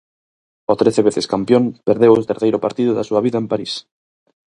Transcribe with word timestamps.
O 0.71 0.73
trece 0.81 1.01
veces 1.07 1.29
campión 1.33 1.63
perdeu 1.87 2.11
o 2.15 2.27
terceiro 2.31 2.61
partido 2.65 2.91
da 2.93 3.07
súa 3.09 3.23
vida 3.25 3.37
en 3.41 3.47
París. 3.51 3.73